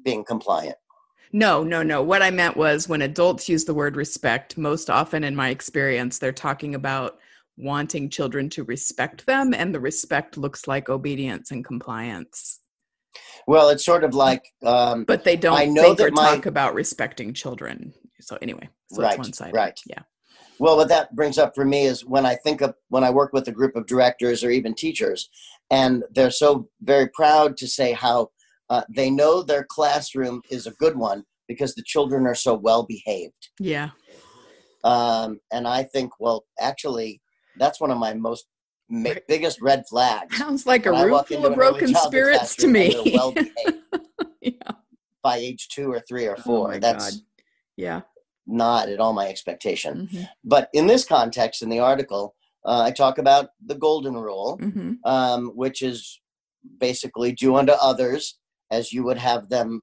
[0.05, 0.77] being compliant.
[1.33, 2.01] No, no, no.
[2.03, 6.19] What I meant was when adults use the word respect, most often in my experience,
[6.19, 7.19] they're talking about
[7.57, 12.61] wanting children to respect them, and the respect looks like obedience and compliance.
[13.47, 16.47] Well, it's sort of like um, But they don't I know that or my- talk
[16.47, 17.93] about respecting children.
[18.21, 19.55] So anyway, so Right, it's one sided.
[19.55, 19.79] right.
[19.87, 20.03] Yeah.
[20.59, 23.33] Well, what that brings up for me is when I think of when I work
[23.33, 25.29] with a group of directors or even teachers,
[25.71, 28.29] and they're so very proud to say how
[28.71, 32.85] uh, they know their classroom is a good one because the children are so well
[32.85, 33.49] behaved.
[33.59, 33.91] Yeah.
[34.85, 37.21] Um, and I think, well, actually,
[37.59, 38.47] that's one of my most
[38.89, 40.33] ma- biggest red flag.
[40.35, 42.95] Sounds like a When room full of broken spirits to me.
[43.15, 43.35] well
[44.41, 44.53] yeah.
[45.23, 46.79] by age two or three or Oh four.
[46.79, 47.21] that's God.
[47.77, 48.01] Yeah.
[48.47, 50.09] not at all my expectation.
[50.13, 50.29] Mhm.
[50.45, 52.35] But in this context, in the article,
[52.67, 54.99] uh, I talk about the golden rule, Mhm.
[55.05, 56.21] um, which is
[56.79, 58.39] basically do unto others
[58.71, 59.81] as you would have them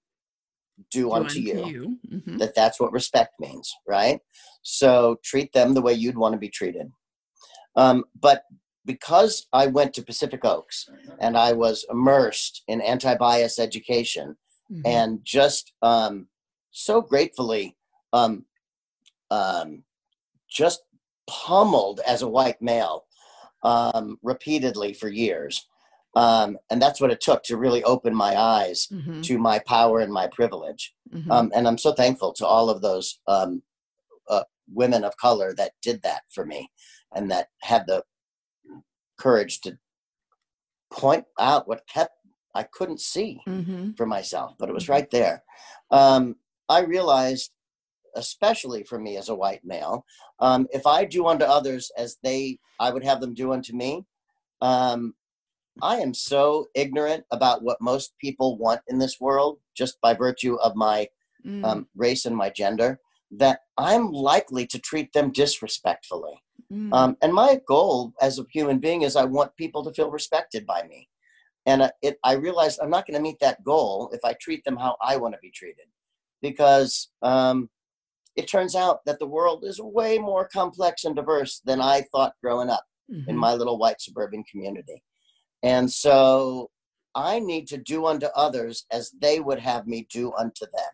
[0.92, 1.98] do, Do unto you.
[2.08, 2.40] Mhm.
[2.40, 4.20] That that's what respect means, right?
[4.64, 6.92] So treat them the way you'd want to be treated.
[7.76, 8.44] Um, but
[8.86, 10.90] because I went to Pacific Oaks
[11.20, 14.38] and I was immersed in anti-bias education,
[14.72, 14.82] Mhm.
[14.86, 16.28] and just um,
[16.72, 17.76] so gratefully
[18.14, 18.46] um,
[19.30, 19.84] um,
[20.50, 20.82] just
[21.28, 23.06] pummeled as a white male
[23.64, 25.68] um, repeatedly for years.
[26.16, 29.24] Um, and that's what it took to really open my eyes Mhm.
[29.24, 30.94] to my power and my privilege.
[31.10, 31.32] Mhm.
[31.32, 33.64] Um, and I'm so thankful to all of those um,
[34.28, 36.72] uh, women of color that did that for me
[37.14, 38.04] and that had the
[39.22, 39.78] courage to
[40.92, 42.14] point out what kept
[42.54, 43.96] I couldn't see Mhm.
[43.96, 45.44] for myself, but it was right there.
[45.90, 46.36] Um,
[46.68, 47.52] I realized,
[48.16, 50.06] especially for me as a white male,
[50.40, 54.06] um, if I do unto others as they, I would have them do unto me.
[54.60, 55.16] Um,
[55.82, 60.56] I am so ignorant about what most people want in this world, just by virtue
[60.56, 61.08] of my
[61.46, 61.66] Mm.
[61.66, 63.00] um, race and my gender,
[63.32, 66.44] that I'm likely to treat them disrespectfully.
[66.72, 66.94] Mm.
[66.94, 70.66] Um, and my goal as a human being is I want people to feel respected
[70.66, 71.10] by me.
[71.66, 74.64] And uh, it, I realized I'm not going to meet that goal if I treat
[74.64, 75.86] them how I want to be treated.
[76.42, 77.70] Because um,
[78.36, 82.34] it turns out that the world is way more complex and diverse than I thought
[82.42, 83.40] growing up in Mhm.
[83.40, 85.04] my little white suburban community.
[85.62, 86.72] And so
[87.14, 90.94] I need to do unto others as they would have me do unto them.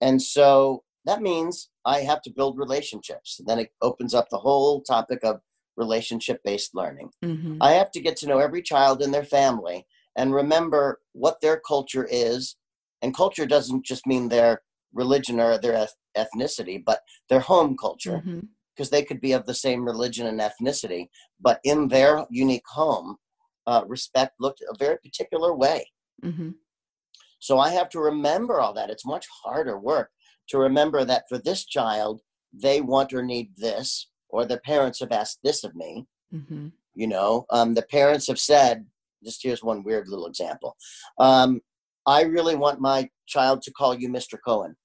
[0.00, 3.38] And so that means I have to build relationships.
[3.38, 5.40] And Then it opens up the whole topic of
[5.76, 7.12] relationship based learning.
[7.22, 7.58] Mhm.
[7.60, 11.58] I have to get to know every child in their family and remember what their
[11.58, 12.56] culture is.
[13.00, 18.20] And culture doesn't just mean their religion or their eth- ethnicity, but their home culture
[18.74, 21.08] because they could be of the same religion and ethnicity,
[21.40, 23.16] but in their unique home,
[23.66, 25.90] uh, respect looked a very particular way.
[26.24, 26.54] Mhm.
[27.38, 28.90] So I have to remember all that.
[28.90, 30.10] It's much harder work
[30.48, 32.20] to remember that for this child,
[32.52, 36.06] they want or need this, or their parents have asked this of me.
[36.32, 36.72] Mhm.
[36.94, 38.86] You know, um, the parents have said,
[39.24, 40.76] just here's one weird little example.
[41.18, 41.60] Um,
[42.06, 44.38] I really want my child to call you Mr.
[44.44, 44.76] Cohen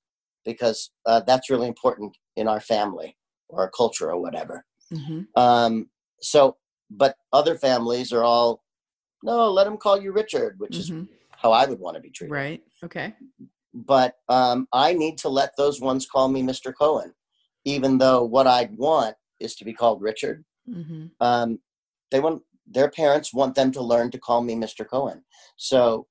[0.46, 4.66] because uh, that's really important in our family or our culture or whatever.
[4.92, 5.28] Mhm.
[5.38, 5.90] Um,
[6.22, 6.58] so,
[6.90, 8.64] but other families are all,
[9.24, 11.08] no, let him call you Richard, which is Mhm.
[11.32, 12.34] how I would want to be treated.
[12.34, 12.64] Right.
[12.84, 13.16] Okay.
[13.74, 16.74] But um, I need to let those ones call me Mr.
[16.78, 17.14] Cohen,
[17.66, 20.46] even though what I'd want is to be called Richard.
[20.70, 21.12] Mhm.
[21.20, 21.60] Um,
[22.12, 24.88] they want their parents want them to learn to call me Mr.
[24.88, 25.26] Cohen.
[25.58, 26.08] So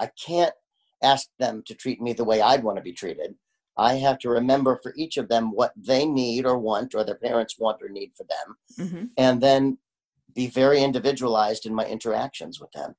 [0.00, 0.54] I can't
[1.02, 3.36] ask them to treat me the way I'd want to be treated.
[3.76, 7.16] I have to remember for each of them what they need or want, or their
[7.16, 9.10] parents want or need for them, Mhm.
[9.18, 9.78] and then
[10.32, 12.96] be very individualized in my interactions with them.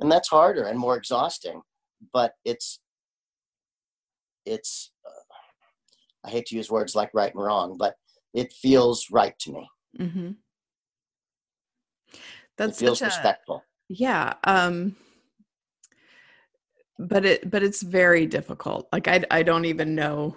[0.00, 1.62] And that's harder and more exhausting,
[2.12, 2.80] but it's
[4.46, 5.10] it's uh,
[6.24, 7.94] I hate to use words like right and wrong, but
[8.34, 9.70] it feels right to me.
[10.00, 10.30] Mhm.
[10.30, 10.36] It
[12.56, 13.64] That's feels a respectful.
[13.88, 14.34] yeah.
[14.44, 14.96] Um,
[16.98, 18.88] but it but it's very difficult.
[18.92, 20.36] Like I I don't even know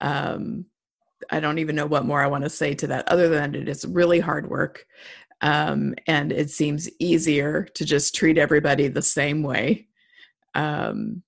[0.00, 0.66] Um,
[1.30, 3.68] I don't even know what more I want to say to that other than it
[3.68, 4.86] is really hard work.
[5.42, 9.88] Um, and it seems easier to just treat everybody the same way
[10.54, 11.22] um,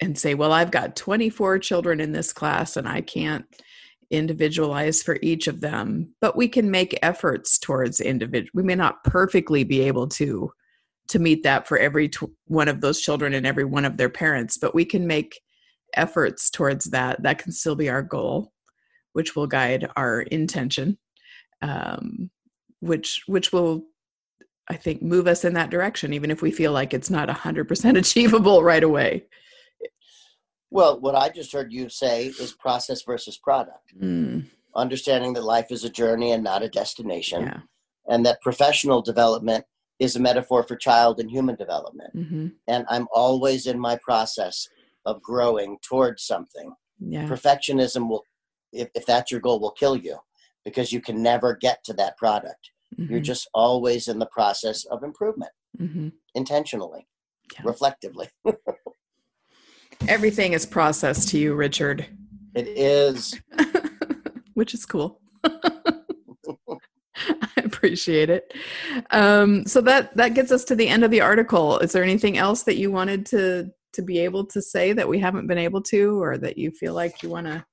[0.00, 3.46] and say, well, I've got 24 children in this class and I can't
[4.10, 6.14] individualize for each of them.
[6.20, 8.50] But we can make efforts towards individual.
[8.54, 10.52] We may not perfectly be able to
[11.08, 12.10] to meet that for every
[12.48, 15.40] one of those children and every one of their parents, but we can make
[15.94, 17.22] efforts towards that.
[17.22, 18.52] That can still be our goal
[19.16, 20.98] which will guide our intention,
[21.62, 22.30] um,
[22.80, 23.86] which which will
[24.68, 27.66] I think move us in that direction, even if we feel like it's not hundred
[27.66, 29.24] percent achievable right away.
[30.70, 33.94] Well, what I just heard you say is process versus product.
[34.00, 34.46] Mm.
[34.74, 37.60] Understanding that life is a journey and not a destination, yeah.
[38.08, 39.64] and that professional development
[39.98, 42.14] is a metaphor for child and human development.
[42.14, 42.48] Mm-hmm.
[42.68, 44.68] And I'm always in my process
[45.06, 46.74] of growing towards something.
[47.00, 47.26] Yeah.
[47.26, 48.24] Perfectionism will
[48.72, 50.18] if, if that's your goal will kill you
[50.64, 53.10] because you can never get to that product mm-hmm.
[53.10, 56.08] you're just always in the process of improvement mm-hmm.
[56.34, 57.06] intentionally
[57.54, 57.60] yeah.
[57.64, 58.28] reflectively
[60.08, 62.06] everything is processed to you richard
[62.54, 63.40] it is
[64.54, 65.20] which is cool
[67.18, 68.52] I appreciate it.
[69.10, 71.78] Um, so that that gets us to the end of the article.
[71.78, 75.18] Is there anything else that you wanted to to be able to say that we
[75.18, 77.64] haven't been able to, or that you feel like you want to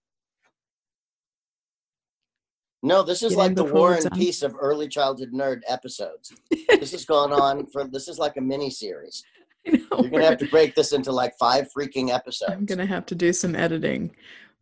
[2.85, 6.33] no, this is like the War and Peace of early childhood nerd episodes.
[6.67, 9.23] this has gone on for this is like a mini series.
[9.65, 12.53] You're gonna have to break this into like five freaking episodes.
[12.53, 14.15] I'm gonna have to do some editing,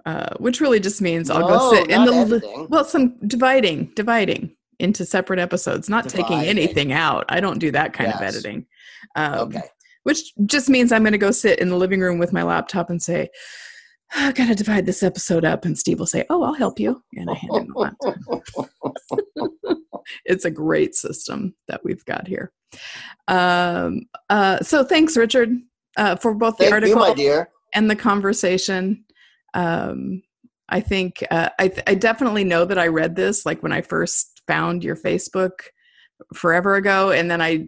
[0.05, 2.67] uh, which really just means I'll no, go sit in the editing.
[2.69, 7.25] well, some dividing, dividing into separate episodes, not taking anything out.
[7.29, 8.15] I don't do that kind yes.
[8.19, 8.65] of editing.
[9.15, 9.61] Um, okay.
[10.03, 12.89] Which just means I'm going to go sit in the living room with my laptop
[12.89, 13.29] and say,
[14.13, 17.29] I gotta divide this episode up, and Steve will say, "Oh, I'll help you," and
[17.29, 18.69] I hand him the
[20.25, 22.51] it's a great system that we've got here.
[23.27, 25.49] Um, uh, so thanks, Richard,
[25.97, 29.05] uh, for both Thank the article you, and the conversation.
[29.53, 30.23] Um,
[30.69, 33.81] I think uh, I, th- I definitely know that I read this like when I
[33.81, 35.51] first found your Facebook
[36.33, 37.67] forever ago, and then I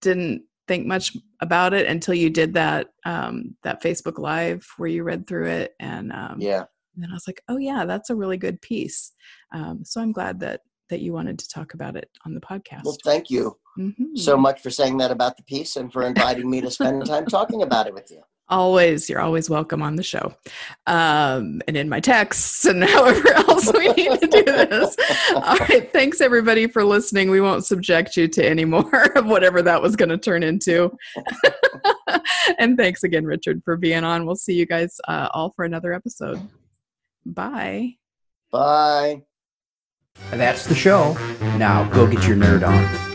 [0.00, 5.02] didn't think much about it until you did that um, that Facebook Live where you
[5.02, 6.64] read through it, and um, yeah,
[6.94, 9.12] and then I was like, oh yeah, that's a really good piece.
[9.52, 10.60] Um, so I'm glad that
[10.94, 12.84] that you wanted to talk about it on the podcast.
[12.84, 14.14] Well, thank you mm-hmm.
[14.14, 17.26] so much for saying that about the piece and for inviting me to spend time
[17.26, 18.22] talking about it with you.
[18.48, 19.10] Always.
[19.10, 20.32] You're always welcome on the show
[20.86, 24.96] um, and in my texts and however else we need to do this.
[25.34, 25.92] All right.
[25.92, 27.28] Thanks everybody for listening.
[27.28, 30.92] We won't subject you to any more of whatever that was going to turn into.
[32.58, 34.26] And thanks again richard for being on.
[34.26, 36.40] We'll see you guys uh, all for another episode.
[37.26, 37.94] Bye.
[38.52, 39.22] Bye
[40.38, 41.14] that's the show
[41.58, 43.14] now go get your nerd on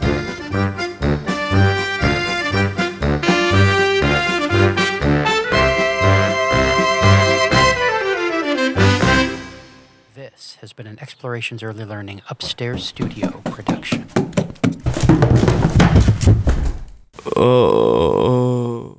[10.16, 14.08] This has been an Explorations Early Learning Upstairs Studio production.
[17.36, 18.99] Oh.